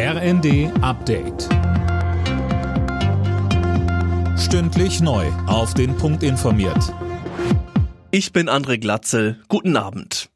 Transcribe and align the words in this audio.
RND 0.00 0.70
Update. 0.80 1.48
Stündlich 4.38 5.00
neu. 5.00 5.26
Auf 5.48 5.74
den 5.74 5.96
Punkt 5.96 6.22
informiert. 6.22 6.94
Ich 8.12 8.32
bin 8.32 8.48
André 8.48 8.78
Glatzel. 8.78 9.40
Guten 9.48 9.76
Abend. 9.76 10.30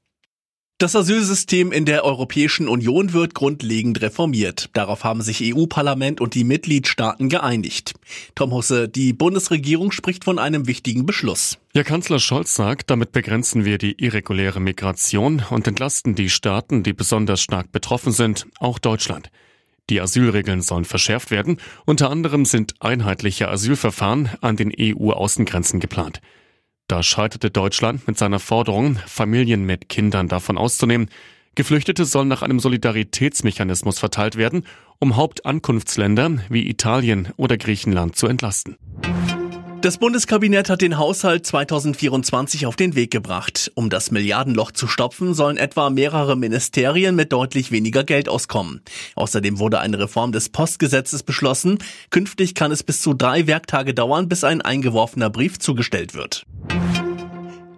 Das 0.78 0.96
Asylsystem 0.96 1.70
in 1.70 1.84
der 1.84 2.04
Europäischen 2.04 2.66
Union 2.66 3.12
wird 3.12 3.36
grundlegend 3.36 4.02
reformiert. 4.02 4.68
Darauf 4.72 5.04
haben 5.04 5.22
sich 5.22 5.54
EU-Parlament 5.54 6.20
und 6.20 6.34
die 6.34 6.42
Mitgliedstaaten 6.42 7.28
geeinigt. 7.28 7.94
Tom 8.34 8.50
Husse, 8.50 8.88
die 8.88 9.12
Bundesregierung 9.12 9.92
spricht 9.92 10.24
von 10.24 10.40
einem 10.40 10.66
wichtigen 10.66 11.06
Beschluss. 11.06 11.58
Ja, 11.72 11.84
Kanzler 11.84 12.18
Scholz 12.18 12.56
sagt, 12.56 12.90
damit 12.90 13.12
begrenzen 13.12 13.64
wir 13.64 13.78
die 13.78 13.92
irreguläre 13.92 14.58
Migration 14.58 15.40
und 15.50 15.68
entlasten 15.68 16.16
die 16.16 16.30
Staaten, 16.30 16.82
die 16.82 16.94
besonders 16.94 17.40
stark 17.40 17.70
betroffen 17.70 18.10
sind, 18.10 18.48
auch 18.58 18.80
Deutschland. 18.80 19.30
Die 19.92 20.00
Asylregeln 20.00 20.62
sollen 20.62 20.86
verschärft 20.86 21.30
werden. 21.30 21.58
Unter 21.84 22.08
anderem 22.08 22.46
sind 22.46 22.76
einheitliche 22.80 23.50
Asylverfahren 23.50 24.30
an 24.40 24.56
den 24.56 24.72
EU-Außengrenzen 24.74 25.80
geplant. 25.80 26.22
Da 26.88 27.02
scheiterte 27.02 27.50
Deutschland 27.50 28.06
mit 28.06 28.16
seiner 28.16 28.38
Forderung, 28.38 28.96
Familien 29.04 29.66
mit 29.66 29.90
Kindern 29.90 30.28
davon 30.28 30.56
auszunehmen. 30.56 31.10
Geflüchtete 31.56 32.06
sollen 32.06 32.28
nach 32.28 32.40
einem 32.40 32.58
Solidaritätsmechanismus 32.58 33.98
verteilt 33.98 34.36
werden, 34.36 34.64
um 34.98 35.16
Hauptankunftsländer 35.16 36.38
wie 36.48 36.70
Italien 36.70 37.28
oder 37.36 37.58
Griechenland 37.58 38.16
zu 38.16 38.28
entlasten. 38.28 38.78
Das 39.82 39.98
Bundeskabinett 39.98 40.70
hat 40.70 40.80
den 40.80 40.96
Haushalt 40.96 41.44
2024 41.44 42.66
auf 42.66 42.76
den 42.76 42.94
Weg 42.94 43.10
gebracht. 43.10 43.72
Um 43.74 43.90
das 43.90 44.12
Milliardenloch 44.12 44.70
zu 44.70 44.86
stopfen, 44.86 45.34
sollen 45.34 45.56
etwa 45.56 45.90
mehrere 45.90 46.36
Ministerien 46.36 47.16
mit 47.16 47.32
deutlich 47.32 47.72
weniger 47.72 48.04
Geld 48.04 48.28
auskommen. 48.28 48.80
Außerdem 49.16 49.58
wurde 49.58 49.80
eine 49.80 49.98
Reform 49.98 50.30
des 50.30 50.50
Postgesetzes 50.50 51.24
beschlossen. 51.24 51.78
Künftig 52.10 52.54
kann 52.54 52.70
es 52.70 52.84
bis 52.84 53.02
zu 53.02 53.12
drei 53.12 53.48
Werktage 53.48 53.92
dauern, 53.92 54.28
bis 54.28 54.44
ein 54.44 54.62
eingeworfener 54.62 55.30
Brief 55.30 55.58
zugestellt 55.58 56.14
wird. 56.14 56.46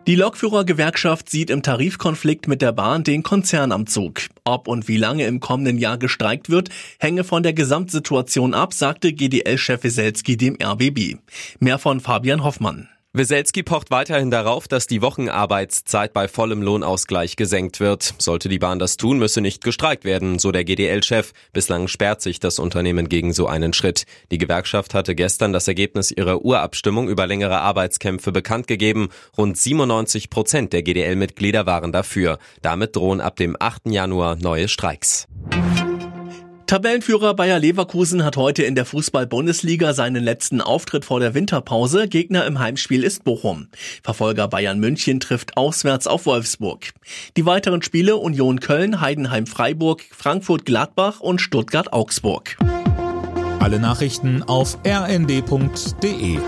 Die 0.06 0.16
Lokführergewerkschaft 0.16 1.30
sieht 1.30 1.48
im 1.48 1.62
Tarifkonflikt 1.62 2.46
mit 2.46 2.60
der 2.60 2.72
Bahn 2.72 3.04
den 3.04 3.22
Konzern 3.22 3.72
am 3.72 3.86
Zug. 3.86 4.20
Ob 4.44 4.68
und 4.68 4.86
wie 4.86 4.98
lange 4.98 5.26
im 5.26 5.40
kommenden 5.40 5.78
Jahr 5.78 5.96
gestreikt 5.96 6.50
wird, 6.50 6.68
hänge 6.98 7.24
von 7.24 7.42
der 7.42 7.54
Gesamtsituation 7.54 8.52
ab, 8.52 8.74
sagte 8.74 9.14
GDL-Chef 9.14 9.82
Weselski 9.82 10.36
dem 10.36 10.58
RBB. 10.62 11.16
Mehr 11.58 11.78
von 11.78 12.00
Fabian 12.00 12.44
Hoffmann. 12.44 12.90
Weselski 13.16 13.62
pocht 13.62 13.92
weiterhin 13.92 14.32
darauf, 14.32 14.66
dass 14.66 14.88
die 14.88 15.00
Wochenarbeitszeit 15.00 16.12
bei 16.12 16.26
vollem 16.26 16.62
Lohnausgleich 16.62 17.36
gesenkt 17.36 17.78
wird. 17.78 18.12
Sollte 18.18 18.48
die 18.48 18.58
Bahn 18.58 18.80
das 18.80 18.96
tun, 18.96 19.20
müsse 19.20 19.40
nicht 19.40 19.62
gestreikt 19.62 20.04
werden, 20.04 20.40
so 20.40 20.50
der 20.50 20.64
GDL-Chef. 20.64 21.30
Bislang 21.52 21.86
sperrt 21.86 22.22
sich 22.22 22.40
das 22.40 22.58
Unternehmen 22.58 23.08
gegen 23.08 23.32
so 23.32 23.46
einen 23.46 23.72
Schritt. 23.72 24.06
Die 24.32 24.38
Gewerkschaft 24.38 24.94
hatte 24.94 25.14
gestern 25.14 25.52
das 25.52 25.68
Ergebnis 25.68 26.10
ihrer 26.10 26.44
Urabstimmung 26.44 27.08
über 27.08 27.28
längere 27.28 27.60
Arbeitskämpfe 27.60 28.32
bekannt 28.32 28.66
gegeben. 28.66 29.10
Rund 29.38 29.56
97 29.56 30.28
Prozent 30.28 30.72
der 30.72 30.82
GDL-Mitglieder 30.82 31.66
waren 31.66 31.92
dafür. 31.92 32.40
Damit 32.62 32.96
drohen 32.96 33.20
ab 33.20 33.36
dem 33.36 33.56
8. 33.56 33.92
Januar 33.92 34.34
neue 34.34 34.66
Streiks. 34.66 35.28
Tabellenführer 36.66 37.34
Bayer 37.34 37.58
Leverkusen 37.58 38.24
hat 38.24 38.38
heute 38.38 38.62
in 38.62 38.74
der 38.74 38.86
Fußball-Bundesliga 38.86 39.92
seinen 39.92 40.24
letzten 40.24 40.62
Auftritt 40.62 41.04
vor 41.04 41.20
der 41.20 41.34
Winterpause. 41.34 42.08
Gegner 42.08 42.46
im 42.46 42.58
Heimspiel 42.58 43.04
ist 43.04 43.22
Bochum. 43.22 43.68
Verfolger 44.02 44.48
Bayern 44.48 44.80
München 44.80 45.20
trifft 45.20 45.58
auswärts 45.58 46.06
auf 46.06 46.24
Wolfsburg. 46.24 46.92
Die 47.36 47.44
weiteren 47.44 47.82
Spiele 47.82 48.16
Union 48.16 48.60
Köln, 48.60 49.02
Heidenheim 49.02 49.46
Freiburg, 49.46 50.02
Frankfurt 50.10 50.64
Gladbach 50.64 51.20
und 51.20 51.40
Stuttgart 51.40 51.92
Augsburg. 51.92 52.56
Alle 53.60 53.78
Nachrichten 53.78 54.42
auf 54.42 54.78
rnd.de 54.86 56.38